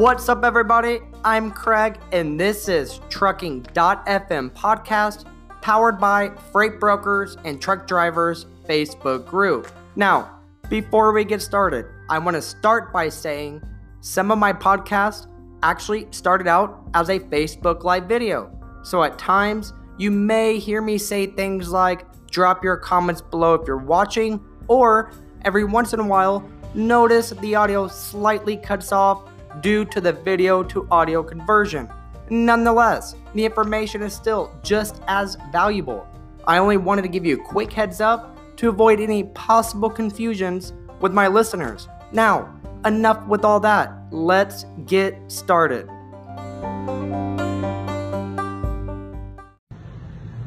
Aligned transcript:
What's 0.00 0.30
up, 0.30 0.44
everybody? 0.44 1.00
I'm 1.24 1.50
Craig, 1.50 1.98
and 2.10 2.40
this 2.40 2.70
is 2.70 3.00
Trucking.fm 3.10 4.50
podcast 4.52 5.26
powered 5.60 6.00
by 6.00 6.30
Freight 6.50 6.80
Brokers 6.80 7.36
and 7.44 7.60
Truck 7.60 7.86
Drivers 7.86 8.46
Facebook 8.66 9.26
group. 9.26 9.70
Now, 9.96 10.40
before 10.70 11.12
we 11.12 11.22
get 11.26 11.42
started, 11.42 11.84
I 12.08 12.18
want 12.18 12.34
to 12.34 12.40
start 12.40 12.94
by 12.94 13.10
saying 13.10 13.60
some 14.00 14.30
of 14.30 14.38
my 14.38 14.54
podcasts 14.54 15.26
actually 15.62 16.06
started 16.12 16.46
out 16.46 16.82
as 16.94 17.10
a 17.10 17.18
Facebook 17.18 17.84
Live 17.84 18.04
video. 18.04 18.50
So 18.82 19.02
at 19.02 19.18
times, 19.18 19.74
you 19.98 20.10
may 20.10 20.58
hear 20.58 20.80
me 20.80 20.96
say 20.96 21.26
things 21.26 21.68
like 21.68 22.06
drop 22.30 22.64
your 22.64 22.78
comments 22.78 23.20
below 23.20 23.52
if 23.52 23.66
you're 23.66 23.76
watching, 23.76 24.42
or 24.66 25.12
every 25.44 25.64
once 25.64 25.92
in 25.92 26.00
a 26.00 26.06
while, 26.06 26.48
notice 26.72 27.34
the 27.42 27.54
audio 27.54 27.86
slightly 27.86 28.56
cuts 28.56 28.92
off 28.92 29.26
due 29.60 29.84
to 29.86 30.00
the 30.00 30.12
video 30.12 30.62
to 30.62 30.86
audio 30.90 31.22
conversion. 31.22 31.88
Nonetheless, 32.30 33.16
the 33.34 33.44
information 33.44 34.02
is 34.02 34.14
still 34.14 34.52
just 34.62 35.02
as 35.08 35.36
valuable. 35.50 36.06
I 36.46 36.58
only 36.58 36.76
wanted 36.76 37.02
to 37.02 37.08
give 37.08 37.26
you 37.26 37.36
a 37.36 37.42
quick 37.42 37.72
heads 37.72 38.00
up 38.00 38.36
to 38.56 38.68
avoid 38.68 39.00
any 39.00 39.24
possible 39.24 39.90
confusions 39.90 40.72
with 41.00 41.12
my 41.12 41.26
listeners. 41.26 41.88
Now, 42.12 42.54
enough 42.84 43.26
with 43.26 43.44
all 43.44 43.60
that. 43.60 43.92
Let's 44.10 44.64
get 44.86 45.16
started. 45.28 45.88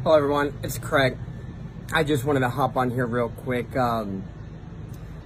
Hello, 0.04 0.16
everyone. 0.18 0.54
It's 0.64 0.78
Craig. 0.78 1.18
I 1.94 2.04
just 2.04 2.26
wanted 2.26 2.42
to 2.42 2.50
hop 2.50 2.76
on 2.76 2.92
here 2.92 3.06
real 3.06 3.30
quick 3.30 3.76
um, 3.76 4.24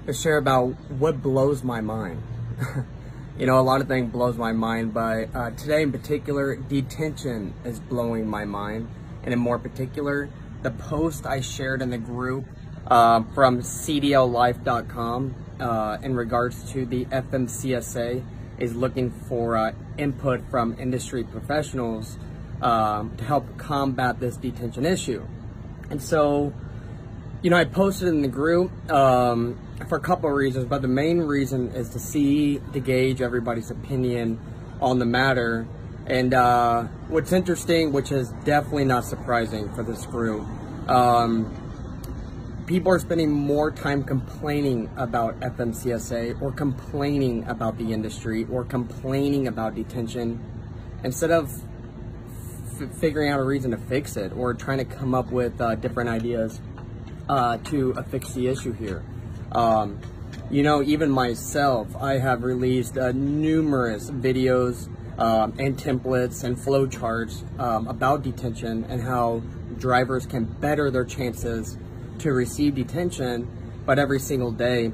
to 0.06 0.14
share 0.14 0.38
about 0.38 0.70
what 0.90 1.22
blows 1.22 1.64
my 1.64 1.82
mind. 1.82 2.22
you 3.38 3.46
know, 3.46 3.60
a 3.60 3.62
lot 3.62 3.82
of 3.82 3.88
things 3.88 4.12
blows 4.12 4.36
my 4.36 4.52
mind, 4.52 4.94
but 4.94 5.30
uh, 5.36 5.52
today 5.52 5.84
in 5.84 5.92
particular, 5.92 6.56
detention 6.56 7.54
is 7.64 7.80
blowing 7.80 8.28
my 8.28 8.46
mind. 8.46 8.90
And 9.24 9.34
in 9.34 9.40
more 9.40 9.60
particular, 9.60 10.30
the 10.64 10.72
post 10.72 11.26
I 11.28 11.42
shared 11.42 11.82
in 11.82 11.92
the 11.92 11.98
group 12.00 12.46
uh, 12.88 13.24
from 13.36 13.62
CDLLife.com 13.62 15.36
uh, 15.60 15.98
in 16.02 16.16
regards 16.16 16.72
to 16.72 16.86
the 16.86 17.06
FMCSA 17.06 18.24
is 18.58 18.76
looking 18.76 19.12
for 19.12 19.56
uh, 19.56 19.74
input 19.98 20.42
from 20.50 20.76
industry 20.80 21.24
professionals 21.24 22.18
um, 22.62 23.16
to 23.18 23.24
help 23.24 23.58
combat 23.58 24.20
this 24.20 24.38
detention 24.38 24.86
issue. 24.86 25.24
And 25.90 26.02
so, 26.02 26.54
you 27.42 27.50
know, 27.50 27.58
I 27.58 27.66
posted 27.66 28.08
in 28.08 28.22
the 28.22 28.28
group 28.28 28.72
um, 28.92 29.60
for 29.88 29.98
a 29.98 30.02
couple 30.02 30.30
of 30.30 30.36
reasons, 30.36 30.66
but 30.66 30.82
the 30.82 30.88
main 30.88 31.20
reason 31.20 31.70
is 31.72 31.90
to 31.90 32.00
see, 32.00 32.60
to 32.74 32.80
gauge 32.80 33.22
everybody's 33.22 33.70
opinion 33.70 34.40
on 34.82 35.00
the 35.00 35.06
matter. 35.06 35.68
And 36.08 36.34
uh, 36.34 36.84
what's 37.10 37.32
interesting, 37.34 37.92
which 37.92 38.12
is 38.12 38.30
definitely 38.44 38.86
not 38.86 39.06
surprising 39.06 39.72
for 39.74 39.84
this 39.84 40.06
group, 40.06 40.48
um, 40.90 41.54
people 42.66 42.92
are 42.92 43.00
spending 43.00 43.32
more 43.32 43.72
time 43.72 44.04
complaining 44.04 44.90
about 44.98 45.40
FMCSA 45.42 46.42
or 46.42 46.52
complaining 46.52 47.44
about 47.48 47.78
the 47.78 47.94
industry 47.94 48.48
or 48.52 48.64
complaining 48.64 49.48
about 49.48 49.76
detention 49.76 50.44
instead 51.04 51.32
of 51.32 51.52
figuring 53.00 53.30
out 53.30 53.40
a 53.40 53.44
reason 53.44 53.72
to 53.72 53.78
fix 53.78 54.18
it 54.18 54.32
or 54.34 54.54
trying 54.54 54.78
to 54.78 54.86
come 54.86 55.14
up 55.14 55.32
with 55.32 55.60
uh, 55.62 55.76
different 55.76 56.10
ideas 56.10 56.62
uh, 57.30 57.58
to 57.58 57.94
fix 58.10 58.34
the 58.34 58.48
issue 58.48 58.74
here. 58.74 59.04
Um, 59.52 60.00
you 60.50 60.64
know, 60.64 60.82
even 60.82 61.12
myself, 61.12 61.96
I 61.96 62.20
have 62.20 62.44
released 62.44 62.98
uh, 62.98 63.12
numerous 63.12 64.10
videos 64.10 64.88
um, 65.18 65.54
and 65.60 65.78
templates 65.78 66.44
and 66.44 66.56
flowcharts 66.56 67.44
um, 67.60 67.88
about 67.88 68.24
detention 68.24 68.86
and 68.86 69.02
how 69.02 69.42
drivers 69.78 70.26
can 70.26 70.46
better 70.46 70.90
their 70.90 71.06
chances 71.06 71.78
to 72.20 72.32
receive 72.32 72.76
detention, 72.76 73.48
but 73.86 74.00
every 74.00 74.20
single 74.20 74.52
day, 74.52 74.92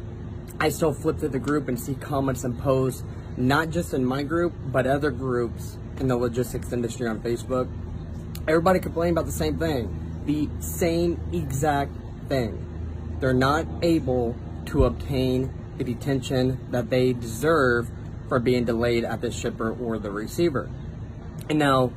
I 0.59 0.69
still 0.69 0.93
flip 0.93 1.19
through 1.19 1.29
the 1.29 1.39
group 1.39 1.67
and 1.67 1.79
see 1.79 1.95
comments 1.95 2.43
and 2.43 2.57
posts, 2.57 3.03
not 3.37 3.69
just 3.69 3.93
in 3.93 4.05
my 4.05 4.23
group, 4.23 4.53
but 4.67 4.87
other 4.87 5.11
groups 5.11 5.77
in 5.99 6.07
the 6.07 6.17
logistics 6.17 6.71
industry 6.71 7.07
on 7.07 7.19
Facebook. 7.19 7.69
Everybody 8.47 8.79
complaining 8.79 9.13
about 9.13 9.25
the 9.25 9.31
same 9.31 9.57
thing, 9.57 10.23
the 10.25 10.49
same 10.61 11.19
exact 11.31 11.91
thing. 12.33 13.17
They're 13.19 13.33
not 13.33 13.67
able 13.83 14.35
to 14.65 14.85
obtain 14.85 15.53
the 15.77 15.83
detention 15.83 16.59
that 16.71 16.89
they 16.89 17.13
deserve 17.13 17.89
for 18.27 18.39
being 18.39 18.65
delayed 18.65 19.03
at 19.03 19.21
the 19.21 19.29
shipper 19.29 19.71
or 19.71 19.99
the 19.99 20.09
receiver. 20.09 20.69
And 21.49 21.59
now, 21.59 21.91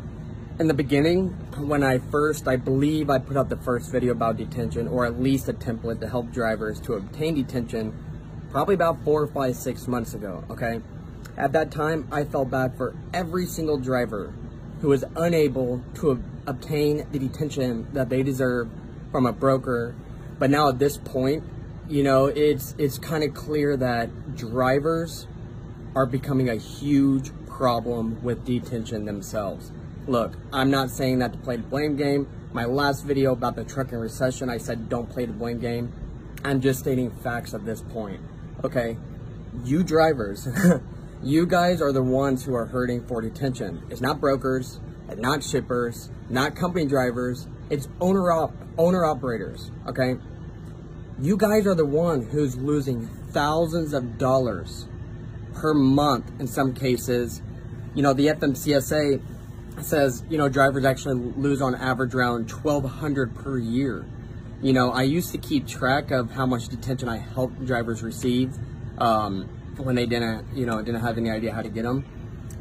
in 0.59 0.69
the 0.69 0.75
beginning, 0.75 1.29
when 1.57 1.83
I 1.83 1.99
first, 1.99 2.47
I 2.49 2.57
believe 2.57 3.09
I 3.09 3.19
put 3.19 3.37
out 3.37 3.49
the 3.49 3.57
first 3.57 3.91
video 3.91 4.13
about 4.13 4.37
detention, 4.37 4.89
or 4.89 5.07
at 5.07 5.19
least 5.21 5.49
a 5.49 5.55
template 5.55 6.01
to 6.01 6.09
help 6.09 6.33
drivers 6.33 6.81
to 6.83 6.95
obtain 6.95 7.35
detention, 7.35 7.95
probably 8.51 8.75
about 8.75 9.03
four 9.05 9.23
or 9.23 9.27
five, 9.27 9.57
six 9.57 9.87
months 9.87 10.13
ago, 10.15 10.45
okay? 10.51 10.81
At 11.37 11.53
that 11.53 11.71
time, 11.71 12.09
I 12.13 12.25
felt 12.25 12.51
bad 12.51 12.77
for 12.77 12.95
every 13.13 13.47
single 13.47 13.79
driver 13.79 14.35
who 14.81 14.89
was 14.89 15.05
unable 15.17 15.83
to 15.97 16.23
obtain 16.47 17.07
the 17.11 17.19
detention 17.19 17.89
that 17.95 18.09
they 18.11 18.23
deserve 18.23 18.69
from 19.13 19.27
a 19.27 19.33
broker. 19.33 19.95
But 20.39 20.51
now 20.51 20.69
at 20.69 20.79
this 20.79 20.97
point, 20.99 21.45
you 21.89 22.03
know, 22.03 22.27
it's 22.27 22.75
it's 22.79 22.99
kind 22.99 23.25
of 23.25 23.35
clear 23.35 23.77
that 23.77 24.37
drivers 24.37 25.27
are 25.95 26.07
becoming 26.07 26.49
a 26.49 26.57
huge 26.57 27.31
problem 27.47 28.23
with 28.23 28.45
detention 28.45 29.07
themselves. 29.07 29.73
Look, 30.07 30.37
I'm 30.53 30.71
not 30.71 30.91
saying 30.91 31.21
that 31.21 31.33
to 31.33 31.39
play 31.39 31.57
the 31.57 31.63
blame 31.63 31.97
game. 31.97 32.29
My 32.53 32.65
last 32.65 33.05
video 33.05 33.33
about 33.33 33.57
the 33.57 33.65
trucking 33.65 33.99
recession, 33.99 34.51
I 34.51 34.59
said 34.59 34.89
don't 34.89 35.09
play 35.09 35.27
the 35.27 35.33
blame 35.33 35.59
game. 35.59 35.93
I'm 36.45 36.61
just 36.61 36.81
stating 36.81 37.11
facts 37.11 37.55
at 37.55 37.65
this 37.65 37.81
point. 37.81 38.21
Okay, 38.63 38.99
you 39.65 39.83
drivers, 39.83 40.49
you 41.23 41.47
guys 41.47 41.81
are 41.81 41.93
the 41.93 42.03
ones 42.03 42.45
who 42.45 42.55
are 42.55 42.67
hurting 42.67 43.07
for 43.07 43.21
detention. 43.21 43.83
It's 43.91 44.01
not 44.01 44.21
brokers, 44.21 44.81
not 45.17 45.43
shippers, 45.43 46.11
not 46.29 46.57
company 46.57 46.87
drivers. 46.87 47.47
It's 47.71 47.89
owner 48.01 48.31
op 48.31 48.55
owner 48.79 49.05
operators. 49.05 49.71
Okay, 49.89 50.17
you 51.21 51.37
guys 51.37 51.67
are 51.67 51.75
the 51.75 51.87
one 51.87 52.23
who's 52.23 52.57
losing 52.57 53.07
thousands 53.31 53.93
of 53.93 54.19
dollars 54.19 54.87
per 55.55 55.75
month 55.75 56.31
in 56.39 56.47
some 56.47 56.75
cases. 56.75 57.43
You 57.95 58.03
know, 58.03 58.13
the 58.13 58.27
FMCSA 58.29 59.23
says, 59.83 60.23
you 60.29 60.39
know, 60.39 60.49
drivers 60.49 60.85
actually 60.85 61.15
lose 61.37 61.61
on 61.61 61.75
average 61.75 62.15
around 62.15 62.51
1200 62.51 63.35
per 63.35 63.59
year. 63.59 64.07
You 64.63 64.73
know, 64.73 64.91
I 64.91 65.03
used 65.03 65.33
to 65.33 65.39
keep 65.39 65.67
track 65.67 66.11
of 66.11 66.31
how 66.31 66.47
much 66.47 66.69
detention 66.69 67.09
I 67.09 67.19
helped 67.19 67.65
drivers 67.65 68.03
receive 68.03 68.55
um, 68.99 69.49
when 69.77 69.95
they 69.95 70.07
didn't, 70.07 70.57
you 70.57 70.67
know, 70.67 70.81
didn't 70.83 71.03
have 71.03 71.19
any 71.19 71.31
idea 71.31 71.53
how 71.53 71.63
to 71.63 71.69
get 71.69 71.83
them. 71.83 72.05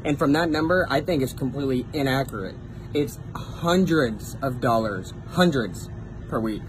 And 0.03 0.19
from 0.19 0.33
that 0.33 0.49
number, 0.49 0.85
I 0.89 1.01
think 1.01 1.23
it's 1.23 1.33
completely 1.33 1.85
inaccurate. 1.93 2.55
It's 2.95 3.19
hundreds 3.35 4.37
of 4.41 4.61
dollars, 4.61 5.13
hundreds 5.31 5.89
per 6.29 6.39
week 6.39 6.61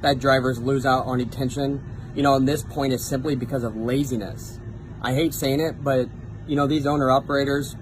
that 0.00 0.18
drivers 0.18 0.58
lose 0.58 0.86
out 0.86 1.04
on 1.04 1.18
detention. 1.18 1.84
You 2.14 2.22
know, 2.22 2.34
and 2.34 2.48
this 2.48 2.62
point 2.62 2.94
is 2.94 3.04
simply 3.04 3.36
because 3.36 3.62
of 3.62 3.76
laziness. 3.76 4.58
I 5.02 5.12
hate 5.12 5.34
saying 5.34 5.60
it, 5.60 5.84
but, 5.84 6.08
you 6.46 6.56
know, 6.56 6.66
these 6.66 6.86
owner 6.86 7.10
operators, 7.10 7.76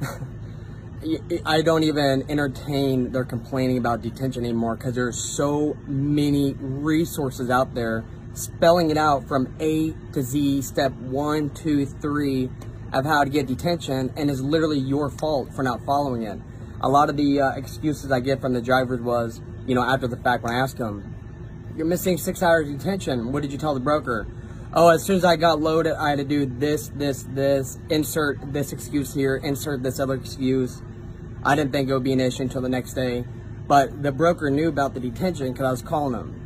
I 1.46 1.62
don't 1.62 1.84
even 1.84 2.30
entertain 2.30 3.12
their 3.12 3.24
complaining 3.24 3.78
about 3.78 4.02
detention 4.02 4.44
anymore 4.44 4.76
because 4.76 4.94
there's 4.94 5.18
so 5.18 5.74
many 5.86 6.52
resources 6.60 7.48
out 7.48 7.74
there 7.74 8.04
spelling 8.34 8.90
it 8.90 8.98
out 8.98 9.26
from 9.26 9.54
A 9.58 9.94
to 10.12 10.22
Z, 10.22 10.60
step 10.60 10.92
one, 10.92 11.48
two, 11.48 11.86
three 11.86 12.50
of 12.92 13.04
how 13.04 13.24
to 13.24 13.30
get 13.30 13.46
detention, 13.46 14.12
and 14.16 14.30
it's 14.30 14.40
literally 14.40 14.78
your 14.78 15.10
fault 15.10 15.52
for 15.54 15.62
not 15.62 15.84
following 15.84 16.22
it. 16.22 16.38
A 16.80 16.88
lot 16.88 17.08
of 17.08 17.16
the 17.16 17.40
uh, 17.40 17.52
excuses 17.52 18.10
I 18.10 18.20
get 18.20 18.40
from 18.40 18.52
the 18.52 18.60
drivers 18.60 19.00
was, 19.00 19.40
you 19.66 19.74
know, 19.74 19.82
after 19.82 20.08
the 20.08 20.16
fact 20.16 20.42
when 20.42 20.52
I 20.52 20.58
asked 20.58 20.78
them, 20.78 21.14
you're 21.76 21.86
missing 21.86 22.18
six 22.18 22.42
hours 22.42 22.68
detention. 22.68 23.32
What 23.32 23.42
did 23.42 23.52
you 23.52 23.58
tell 23.58 23.74
the 23.74 23.80
broker? 23.80 24.26
Oh, 24.74 24.88
as 24.88 25.02
soon 25.04 25.16
as 25.16 25.24
I 25.24 25.36
got 25.36 25.60
loaded, 25.60 25.94
I 25.94 26.10
had 26.10 26.18
to 26.18 26.24
do 26.24 26.46
this, 26.46 26.88
this, 26.88 27.24
this, 27.30 27.78
insert 27.88 28.52
this 28.52 28.72
excuse 28.72 29.14
here, 29.14 29.36
insert 29.36 29.82
this 29.82 30.00
other 30.00 30.14
excuse. 30.14 30.82
I 31.44 31.54
didn't 31.54 31.72
think 31.72 31.88
it 31.88 31.94
would 31.94 32.04
be 32.04 32.12
an 32.12 32.20
issue 32.20 32.42
until 32.42 32.62
the 32.62 32.68
next 32.68 32.94
day. 32.94 33.24
But 33.66 34.02
the 34.02 34.12
broker 34.12 34.50
knew 34.50 34.68
about 34.68 34.94
the 34.94 35.00
detention 35.00 35.52
because 35.52 35.66
I 35.66 35.70
was 35.70 35.82
calling 35.82 36.14
him. 36.14 36.38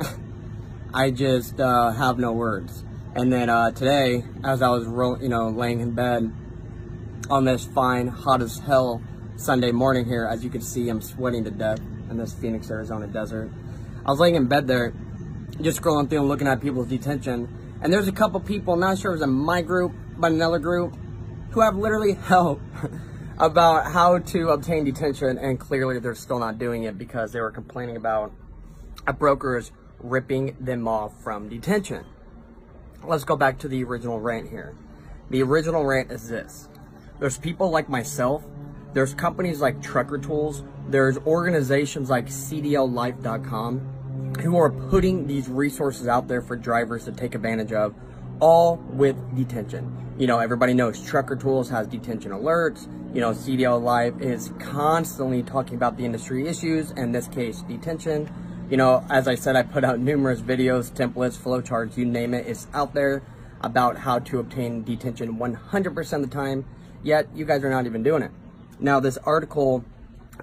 I 0.94 1.10
just 1.10 1.60
uh, 1.60 1.92
have 1.92 2.18
no 2.18 2.32
words. 2.32 2.84
And 3.14 3.30
then 3.30 3.50
uh, 3.50 3.72
today, 3.72 4.24
as 4.42 4.62
I 4.62 4.70
was, 4.70 4.84
you 5.22 5.28
know, 5.28 5.50
laying 5.50 5.80
in 5.80 5.90
bed 5.90 6.32
on 7.28 7.44
this 7.44 7.66
fine, 7.66 8.06
hot 8.06 8.40
as 8.40 8.58
hell 8.58 9.02
Sunday 9.36 9.70
morning 9.70 10.06
here, 10.06 10.26
as 10.26 10.42
you 10.42 10.48
can 10.48 10.62
see, 10.62 10.88
I'm 10.88 11.02
sweating 11.02 11.44
to 11.44 11.50
death 11.50 11.80
in 12.08 12.16
this 12.16 12.32
Phoenix, 12.32 12.70
Arizona 12.70 13.06
desert. 13.06 13.50
I 14.06 14.10
was 14.10 14.18
laying 14.18 14.36
in 14.36 14.46
bed 14.46 14.66
there, 14.66 14.94
just 15.60 15.82
scrolling 15.82 16.08
through 16.08 16.20
and 16.20 16.28
looking 16.28 16.46
at 16.46 16.62
people's 16.62 16.88
detention, 16.88 17.48
And 17.82 17.92
there's 17.92 18.08
a 18.08 18.12
couple 18.12 18.40
people, 18.40 18.76
not 18.76 18.96
sure 18.96 19.10
if 19.12 19.16
it 19.16 19.20
was 19.20 19.28
in 19.28 19.30
my 19.30 19.60
group, 19.60 19.92
but 20.16 20.32
another 20.32 20.58
group, 20.58 20.96
who 21.50 21.60
have 21.60 21.76
literally 21.76 22.14
helped 22.28 22.62
about 23.38 23.92
how 23.92 24.20
to 24.20 24.48
obtain 24.48 24.84
detention, 24.84 25.36
and 25.36 25.60
clearly 25.60 25.98
they're 25.98 26.14
still 26.14 26.38
not 26.38 26.58
doing 26.58 26.84
it 26.84 26.96
because 26.96 27.32
they 27.32 27.42
were 27.42 27.50
complaining 27.50 27.96
about 27.96 28.32
a 29.06 29.12
broker's 29.12 29.70
ripping 29.98 30.56
them 30.60 30.88
off 30.88 31.12
from 31.22 31.50
detention. 31.50 32.06
Let's 33.04 33.24
go 33.24 33.36
back 33.36 33.58
to 33.60 33.68
the 33.68 33.82
original 33.84 34.20
rant 34.20 34.48
here. 34.48 34.74
The 35.30 35.42
original 35.42 35.84
rant 35.84 36.12
is 36.12 36.28
this. 36.28 36.68
There's 37.18 37.38
people 37.38 37.70
like 37.70 37.88
myself, 37.88 38.44
there's 38.92 39.14
companies 39.14 39.60
like 39.60 39.82
Trucker 39.82 40.18
Tools, 40.18 40.62
there's 40.88 41.18
organizations 41.18 42.10
like 42.10 42.26
CDLLife.com 42.26 44.34
who 44.40 44.56
are 44.56 44.70
putting 44.70 45.26
these 45.26 45.48
resources 45.48 46.08
out 46.08 46.28
there 46.28 46.42
for 46.42 46.56
drivers 46.56 47.04
to 47.04 47.12
take 47.12 47.34
advantage 47.34 47.72
of, 47.72 47.94
all 48.40 48.76
with 48.76 49.16
detention. 49.36 50.14
You 50.18 50.26
know, 50.26 50.38
everybody 50.38 50.74
knows 50.74 51.04
Trucker 51.04 51.36
Tools 51.36 51.68
has 51.70 51.86
detention 51.86 52.32
alerts. 52.32 52.86
You 53.14 53.20
know, 53.20 53.30
CDL 53.30 53.82
Life 53.82 54.20
is 54.20 54.52
constantly 54.58 55.42
talking 55.42 55.74
about 55.74 55.96
the 55.96 56.04
industry 56.04 56.48
issues, 56.48 56.90
in 56.92 57.12
this 57.12 57.28
case, 57.28 57.62
detention. 57.62 58.30
You 58.70 58.76
know, 58.76 59.04
as 59.10 59.28
I 59.28 59.34
said, 59.34 59.56
I 59.56 59.62
put 59.62 59.84
out 59.84 59.98
numerous 59.98 60.40
videos, 60.40 60.90
templates, 60.90 61.36
flowcharts, 61.36 61.96
you 61.96 62.06
name 62.06 62.32
it, 62.32 62.46
it's 62.46 62.66
out 62.72 62.94
there 62.94 63.22
about 63.60 63.98
how 63.98 64.18
to 64.18 64.38
obtain 64.38 64.82
detention 64.82 65.36
100% 65.36 66.12
of 66.12 66.22
the 66.22 66.26
time, 66.34 66.64
yet 67.02 67.28
you 67.34 67.44
guys 67.44 67.62
are 67.64 67.70
not 67.70 67.86
even 67.86 68.02
doing 68.02 68.22
it. 68.22 68.30
Now, 68.80 68.98
this 68.98 69.18
article 69.18 69.84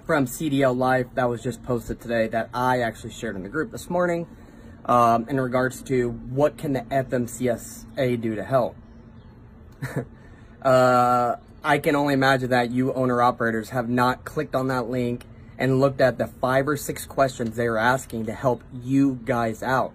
from 0.06 0.26
CDL 0.26 0.76
Life 0.76 1.06
that 1.14 1.28
was 1.28 1.42
just 1.42 1.62
posted 1.62 2.00
today 2.00 2.28
that 2.28 2.50
I 2.54 2.80
actually 2.80 3.12
shared 3.12 3.36
in 3.36 3.42
the 3.42 3.48
group 3.48 3.72
this 3.72 3.90
morning 3.90 4.26
um, 4.86 5.28
in 5.28 5.40
regards 5.40 5.82
to 5.84 6.10
what 6.10 6.56
can 6.56 6.72
the 6.72 6.80
FMCSA 6.80 8.20
do 8.20 8.34
to 8.36 8.44
help. 8.44 8.76
uh, 10.62 11.36
I 11.62 11.78
can 11.78 11.96
only 11.96 12.14
imagine 12.14 12.50
that 12.50 12.70
you 12.70 12.92
owner 12.94 13.20
operators 13.20 13.70
have 13.70 13.88
not 13.88 14.24
clicked 14.24 14.54
on 14.54 14.68
that 14.68 14.88
link 14.88 15.26
and 15.60 15.78
looked 15.78 16.00
at 16.00 16.16
the 16.16 16.26
five 16.26 16.66
or 16.66 16.76
six 16.76 17.04
questions 17.04 17.54
they 17.54 17.68
were 17.68 17.78
asking 17.78 18.24
to 18.26 18.32
help 18.32 18.64
you 18.72 19.20
guys 19.26 19.62
out. 19.62 19.92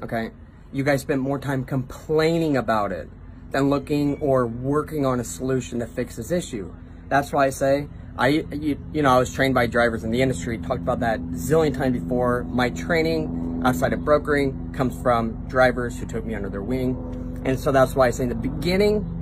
Okay? 0.00 0.30
You 0.72 0.84
guys 0.84 1.00
spent 1.00 1.20
more 1.20 1.40
time 1.40 1.64
complaining 1.64 2.56
about 2.56 2.92
it 2.92 3.10
than 3.50 3.68
looking 3.68 4.16
or 4.20 4.46
working 4.46 5.04
on 5.04 5.18
a 5.18 5.24
solution 5.24 5.80
to 5.80 5.86
fix 5.88 6.14
this 6.16 6.30
issue. 6.30 6.72
That's 7.08 7.32
why 7.32 7.46
I 7.46 7.50
say, 7.50 7.88
I, 8.16 8.28
you, 8.28 8.78
you 8.92 9.02
know, 9.02 9.10
I 9.10 9.18
was 9.18 9.34
trained 9.34 9.54
by 9.54 9.66
drivers 9.66 10.04
in 10.04 10.12
the 10.12 10.22
industry, 10.22 10.56
talked 10.58 10.80
about 10.82 11.00
that 11.00 11.20
zillion 11.32 11.76
times 11.76 11.98
before. 11.98 12.44
My 12.44 12.70
training 12.70 13.62
outside 13.64 13.92
of 13.92 14.04
brokering 14.04 14.72
comes 14.72 15.00
from 15.02 15.48
drivers 15.48 15.98
who 15.98 16.06
took 16.06 16.24
me 16.24 16.36
under 16.36 16.48
their 16.48 16.62
wing. 16.62 17.42
And 17.44 17.58
so 17.58 17.72
that's 17.72 17.96
why 17.96 18.06
I 18.06 18.10
say 18.10 18.22
in 18.22 18.28
the 18.28 18.36
beginning, 18.36 19.19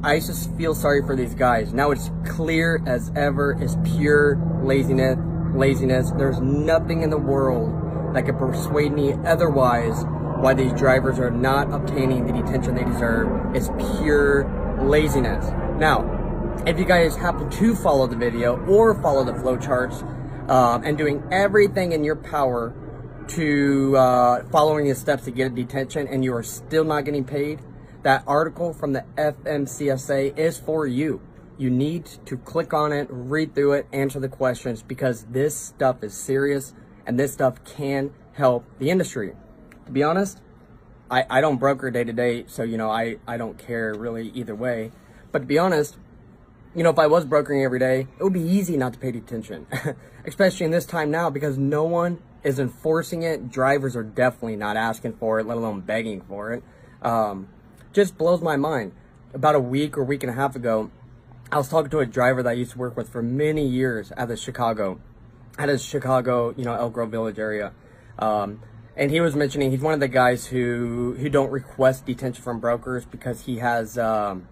I 0.00 0.20
just 0.20 0.54
feel 0.54 0.76
sorry 0.76 1.02
for 1.02 1.16
these 1.16 1.34
guys. 1.34 1.72
Now 1.72 1.90
it's 1.90 2.10
clear 2.24 2.80
as 2.86 3.10
ever, 3.16 3.58
it's 3.60 3.76
pure 3.96 4.36
laziness. 4.62 5.18
Laziness. 5.56 6.12
There's 6.12 6.40
nothing 6.40 7.02
in 7.02 7.10
the 7.10 7.18
world 7.18 8.14
that 8.14 8.24
could 8.24 8.38
persuade 8.38 8.92
me 8.92 9.14
otherwise 9.24 10.04
why 10.40 10.54
these 10.54 10.72
drivers 10.74 11.18
are 11.18 11.32
not 11.32 11.72
obtaining 11.72 12.26
the 12.26 12.32
detention 12.32 12.76
they 12.76 12.84
deserve. 12.84 13.56
It's 13.56 13.70
pure 13.98 14.46
laziness. 14.80 15.46
Now, 15.80 16.04
if 16.64 16.78
you 16.78 16.84
guys 16.84 17.16
happen 17.16 17.50
to 17.50 17.74
follow 17.74 18.06
the 18.06 18.14
video 18.14 18.56
or 18.66 18.94
follow 19.02 19.24
the 19.24 19.32
flowcharts 19.32 20.02
um, 20.48 20.84
and 20.84 20.96
doing 20.96 21.24
everything 21.32 21.90
in 21.90 22.04
your 22.04 22.16
power 22.16 22.72
to 23.30 23.96
uh, 23.96 24.44
following 24.44 24.88
the 24.88 24.94
steps 24.94 25.24
to 25.24 25.32
get 25.32 25.48
a 25.48 25.54
detention 25.54 26.06
and 26.06 26.22
you 26.22 26.34
are 26.34 26.44
still 26.44 26.84
not 26.84 27.04
getting 27.04 27.24
paid, 27.24 27.58
that 28.02 28.22
article 28.26 28.72
from 28.72 28.92
the 28.92 29.04
FMCSA 29.16 30.36
is 30.38 30.58
for 30.58 30.86
you. 30.86 31.20
You 31.56 31.70
need 31.70 32.06
to 32.26 32.36
click 32.36 32.72
on 32.72 32.92
it, 32.92 33.08
read 33.10 33.54
through 33.54 33.72
it, 33.72 33.86
answer 33.92 34.20
the 34.20 34.28
questions 34.28 34.82
because 34.82 35.24
this 35.24 35.56
stuff 35.56 36.04
is 36.04 36.14
serious 36.14 36.72
and 37.06 37.18
this 37.18 37.32
stuff 37.32 37.64
can 37.64 38.12
help 38.34 38.64
the 38.78 38.90
industry. 38.90 39.34
To 39.86 39.92
be 39.92 40.02
honest, 40.02 40.40
I, 41.10 41.24
I 41.28 41.40
don't 41.40 41.56
broker 41.56 41.90
day 41.90 42.04
to 42.04 42.12
day, 42.12 42.44
so 42.46 42.62
you 42.62 42.76
know 42.76 42.90
I, 42.90 43.16
I 43.26 43.36
don't 43.36 43.58
care 43.58 43.94
really 43.94 44.28
either 44.34 44.54
way. 44.54 44.92
But 45.32 45.40
to 45.40 45.46
be 45.46 45.58
honest, 45.58 45.96
you 46.74 46.82
know, 46.84 46.90
if 46.90 46.98
I 46.98 47.06
was 47.06 47.24
brokering 47.24 47.64
every 47.64 47.78
day, 47.78 48.06
it 48.18 48.22
would 48.22 48.32
be 48.32 48.42
easy 48.42 48.76
not 48.76 48.92
to 48.92 48.98
pay 48.98 49.08
attention, 49.08 49.66
especially 50.26 50.66
in 50.66 50.70
this 50.70 50.84
time 50.84 51.10
now 51.10 51.30
because 51.30 51.58
no 51.58 51.84
one 51.84 52.22
is 52.44 52.58
enforcing 52.58 53.22
it. 53.22 53.50
Drivers 53.50 53.96
are 53.96 54.02
definitely 54.02 54.56
not 54.56 54.76
asking 54.76 55.14
for 55.14 55.40
it, 55.40 55.46
let 55.46 55.56
alone 55.56 55.80
begging 55.80 56.20
for 56.20 56.52
it. 56.52 56.62
Um, 57.02 57.48
just 57.98 58.16
blows 58.16 58.40
my 58.40 58.54
mind. 58.54 58.92
About 59.34 59.56
a 59.56 59.60
week 59.60 59.98
or 59.98 60.04
week 60.04 60.22
and 60.22 60.30
a 60.30 60.34
half 60.36 60.54
ago, 60.54 60.92
I 61.50 61.56
was 61.56 61.68
talking 61.68 61.90
to 61.90 61.98
a 61.98 62.06
driver 62.06 62.44
that 62.44 62.50
I 62.50 62.52
used 62.52 62.72
to 62.72 62.78
work 62.78 62.96
with 62.96 63.08
for 63.08 63.22
many 63.22 63.66
years 63.66 64.12
at 64.16 64.28
the 64.28 64.36
Chicago, 64.36 65.00
at 65.58 65.68
his 65.68 65.84
Chicago, 65.84 66.54
you 66.56 66.64
know, 66.64 66.74
Elk 66.74 66.92
Grove 66.92 67.10
Village 67.10 67.40
area. 67.40 67.72
Um, 68.16 68.62
and 68.96 69.10
he 69.10 69.20
was 69.20 69.34
mentioning 69.34 69.72
he's 69.72 69.80
one 69.80 69.94
of 69.94 70.00
the 70.00 70.06
guys 70.06 70.46
who 70.46 71.16
who 71.18 71.28
don't 71.28 71.50
request 71.50 72.06
detention 72.06 72.40
from 72.40 72.60
brokers 72.60 73.04
because 73.04 73.46
he 73.46 73.58
has 73.58 73.98
um, 73.98 74.46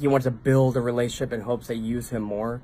he 0.00 0.08
wants 0.08 0.24
to 0.24 0.30
build 0.30 0.74
a 0.78 0.80
relationship 0.80 1.32
and 1.32 1.42
hopes 1.42 1.66
they 1.66 1.74
use 1.74 2.08
him 2.08 2.22
more. 2.22 2.62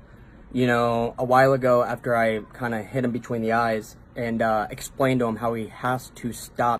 You 0.51 0.65
know, 0.65 1.13
a 1.19 1.25
while 1.25 1.53
ago 1.53 1.83
after 1.83 2.15
I 2.15 2.39
kind 2.53 2.73
of 2.73 2.87
hit 2.87 3.05
him 3.05 3.11
between 3.11 3.43
the 3.43 3.51
eyes 3.51 3.97
and 4.15 4.41
uh, 4.41 4.65
explained 4.71 5.19
to 5.19 5.27
him 5.27 5.35
how 5.35 5.53
he 5.53 5.67
has 5.67 6.09
to 6.15 6.33
stop 6.33 6.75